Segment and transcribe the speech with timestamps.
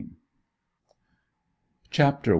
[1.91, 2.29] CHAPTER I.